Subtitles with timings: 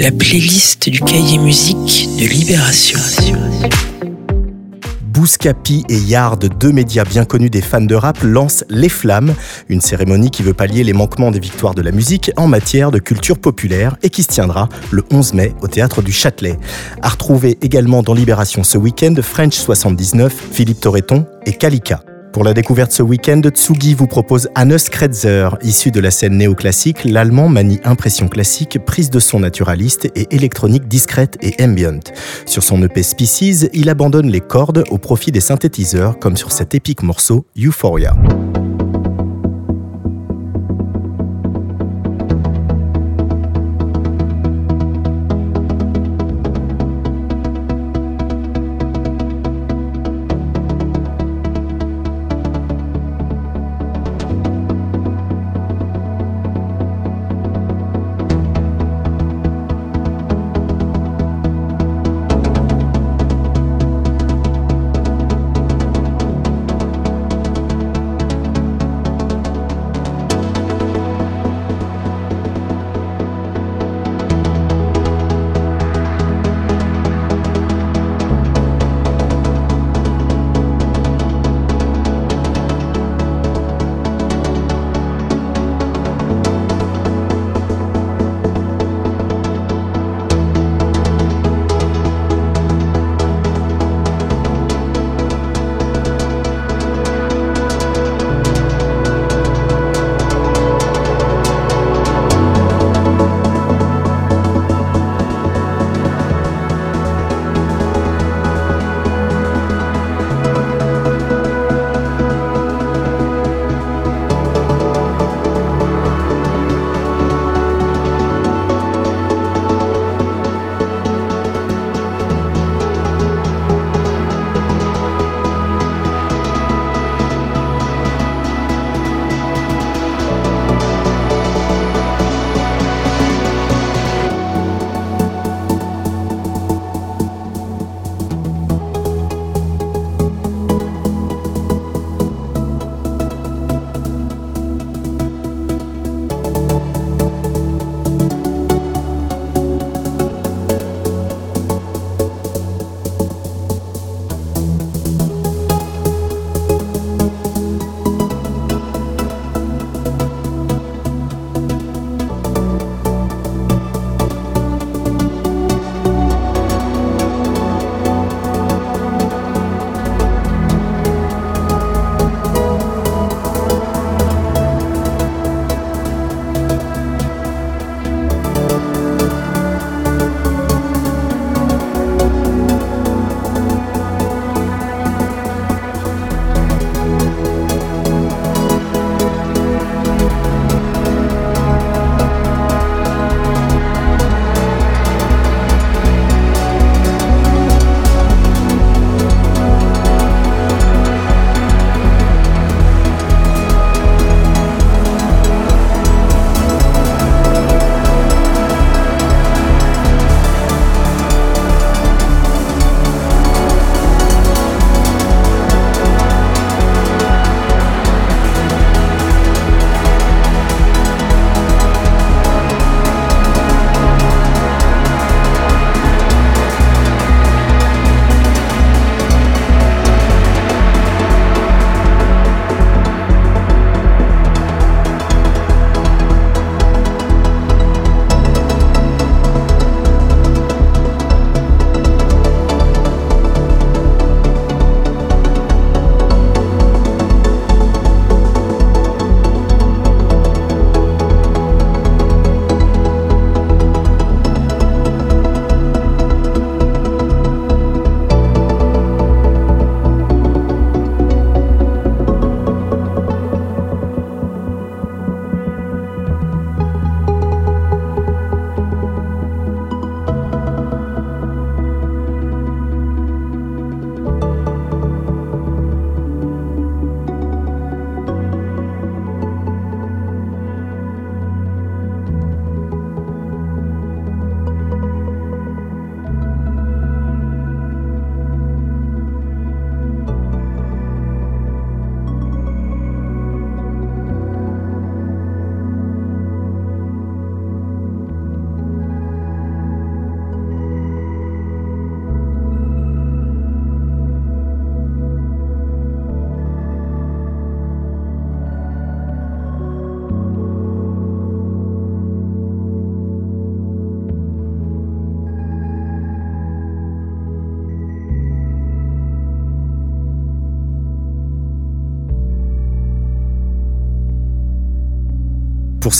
[0.00, 2.98] la playlist du cahier musique de Libération.
[5.02, 9.34] Bouscapi et Yard, deux médias bien connus des fans de rap, lancent Les Flammes,
[9.68, 12.98] une cérémonie qui veut pallier les manquements des victoires de la musique en matière de
[12.98, 16.58] culture populaire et qui se tiendra le 11 mai au théâtre du Châtelet.
[17.02, 22.02] À retrouver également dans Libération ce week-end French 79, Philippe Torreton et Kalika.
[22.32, 25.48] Pour la découverte ce week-end, Tsugi vous propose Hannes Kretzer.
[25.62, 30.86] Issu de la scène néoclassique, l'allemand manie impression classique, prise de son naturaliste et électronique
[30.86, 32.12] discrète et ambient.
[32.46, 36.74] Sur son EP Species, il abandonne les cordes au profit des synthétiseurs, comme sur cet
[36.74, 38.14] épique morceau Euphoria.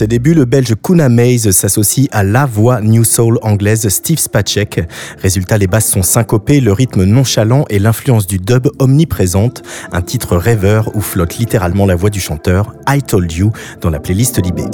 [0.00, 4.88] Ses débuts, le belge Kuna Maze s'associe à la voix New Soul anglaise Steve Spacek.
[5.20, 9.62] Résultat, les basses sont syncopées, le rythme nonchalant et l'influence du dub omniprésente.
[9.92, 13.52] Un titre rêveur où flotte littéralement la voix du chanteur I Told You
[13.82, 14.64] dans la playlist Libé.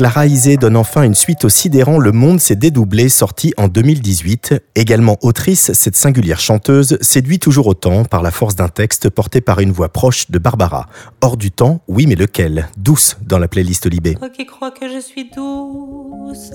[0.00, 4.54] Clara Isé donne enfin une suite au sidérant Le Monde s'est dédoublé, sorti en 2018.
[4.74, 9.60] Également autrice, cette singulière chanteuse séduit toujours autant par la force d'un texte porté par
[9.60, 10.86] une voix proche de Barbara.
[11.20, 12.70] Hors du temps, oui mais lequel?
[12.78, 14.14] Douce dans la playlist Libé.
[14.14, 16.50] Toi qui crois que je suis douce,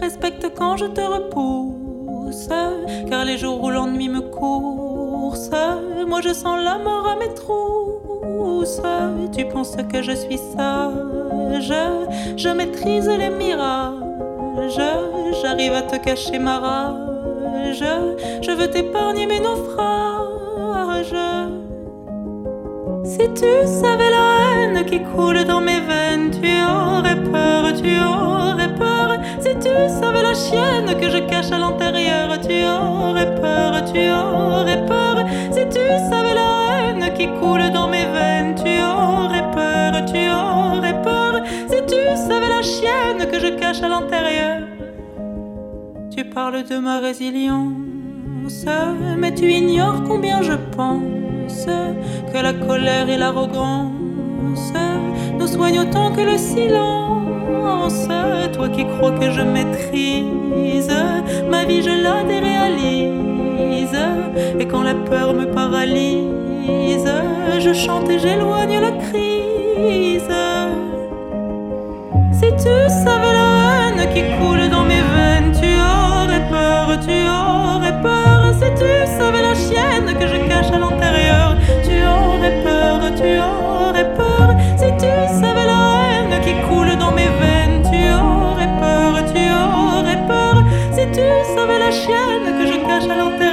[0.00, 2.48] respecte quand je te repousse,
[3.10, 5.50] car les jours où l'ennui me course,
[6.06, 8.80] moi je sens la mort à mes trousses.
[9.36, 11.72] Tu penses que je suis sage,
[12.36, 14.80] je maîtrise les mirages,
[15.42, 17.84] j'arrive à te cacher ma rage,
[18.42, 21.14] je veux t'épargner mes naufrages.
[23.04, 28.74] Si tu savais la haine qui coule dans mes veines, tu aurais peur, tu aurais
[28.74, 29.18] peur.
[29.40, 34.84] Si tu savais la chienne que je cache à l'intérieur, tu aurais peur, tu aurais
[34.86, 35.24] peur.
[35.52, 41.02] Si tu savais la haine qui coule dans mes veines, tu aurais peur, tu aurais
[41.02, 41.03] peur.
[43.30, 44.62] Que je cache à l'intérieur,
[46.16, 48.64] tu parles de ma résilience,
[49.18, 51.66] mais tu ignores combien je pense
[52.32, 53.92] que la colère et l'arrogance
[55.38, 58.08] nous soignent autant que le silence.
[58.54, 60.96] Toi qui crois que je maîtrise
[61.50, 63.98] ma vie, je la déréalise.
[64.58, 67.12] Et quand la peur me paralyse,
[67.58, 70.43] je chante et j'éloigne la crise.
[72.56, 78.00] Si tu savais la haine qui coule dans mes veines, tu aurais peur, tu aurais
[78.00, 78.54] peur.
[78.54, 84.08] Si tu savais la chienne que je cache à l'intérieur, tu aurais peur, tu aurais
[84.14, 84.54] peur.
[84.76, 90.20] Si tu savais la haine qui coule dans mes veines, tu aurais peur, tu aurais
[90.28, 90.64] peur.
[90.92, 93.43] Si tu savais la chienne que je cache à l'intérieur.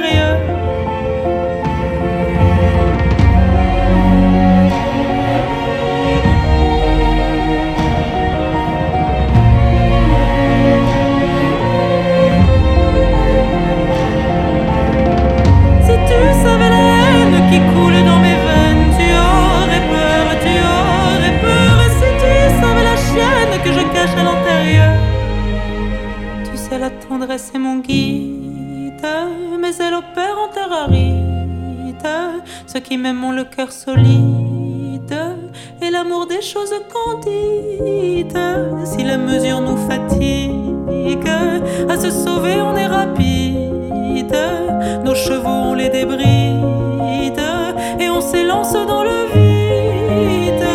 [48.72, 50.66] Dans le vide.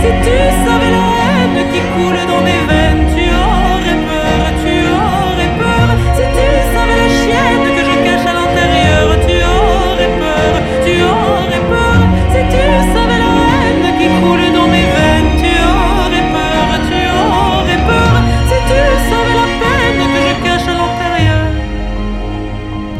[0.00, 2.63] Si tu savais la haine qui coule dans mes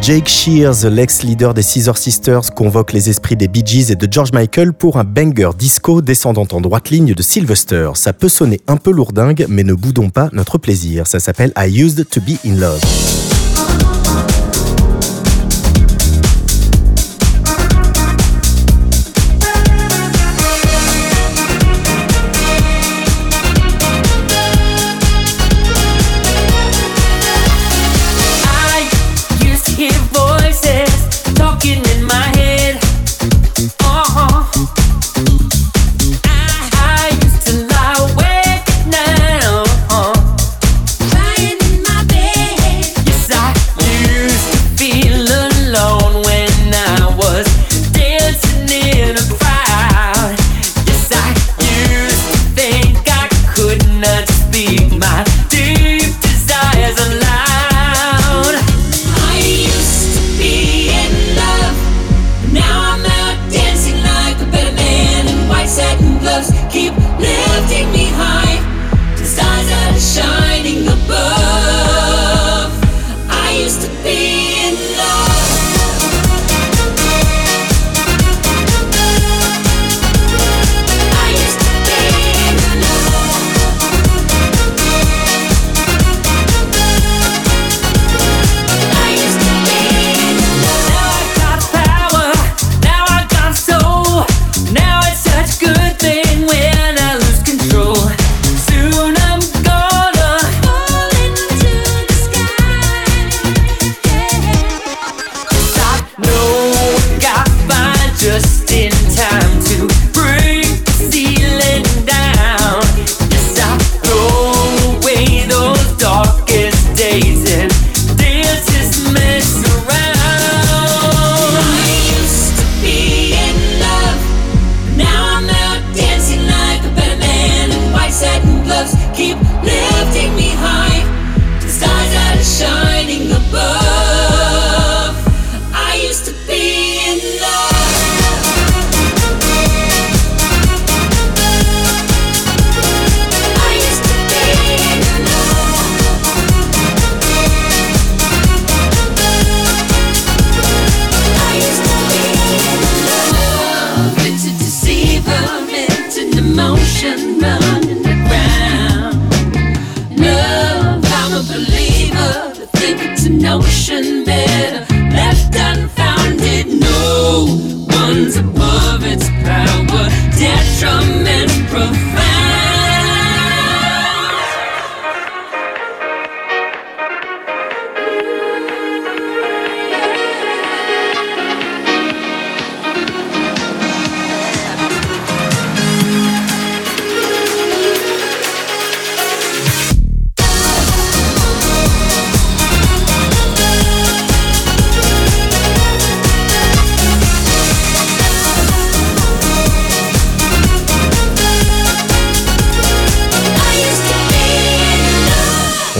[0.04, 4.32] Jake Shears, l'ex-leader des Scissor Sisters, convoque les esprits des Bee Gees et de George
[4.34, 7.88] Michael pour un banger disco descendant en droite ligne de Sylvester.
[7.94, 11.06] Ça peut sonner un peu lourdingue, mais ne boudons pas notre plaisir.
[11.06, 12.82] Ça s'appelle I Used to Be in Love.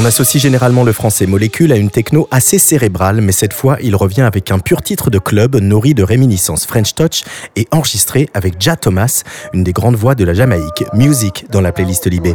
[0.05, 3.97] On associe généralement le français molécule à une techno assez cérébrale, mais cette fois, il
[3.97, 7.25] revient avec un pur titre de club nourri de réminiscences French Touch
[7.57, 9.23] et enregistré avec Ja Thomas,
[9.55, 10.85] une des grandes voix de la Jamaïque.
[10.93, 12.35] Music dans la playlist Libé.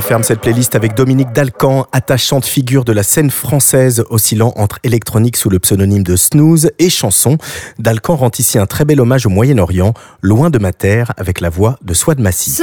[0.00, 5.36] Ferme cette playlist avec Dominique Dalcan, attachante figure de la scène française oscillant entre électronique
[5.36, 7.38] sous le pseudonyme de Snooze et chanson.
[7.78, 11.50] Dalcan rend ici un très bel hommage au Moyen-Orient, loin de ma terre, avec la
[11.50, 12.62] voix de Swad Massi.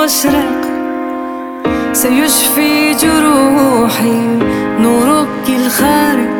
[0.00, 0.60] وأشرق
[1.92, 4.20] سيشفي جروحي
[4.80, 6.30] نورك الخارق.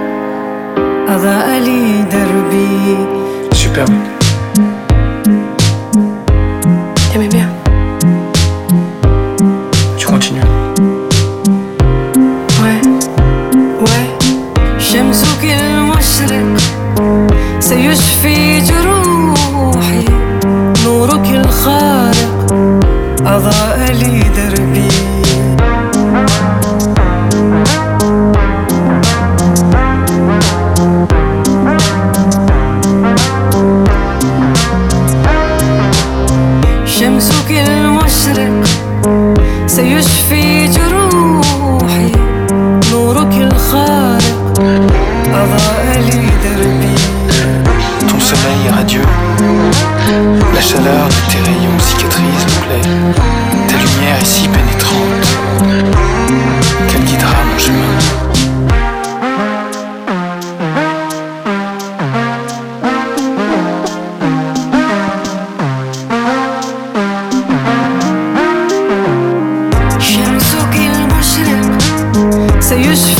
[1.09, 3.07] أضاء لي دربي.
[3.53, 4.10] شكرا
[72.71, 73.20] Neyse yüz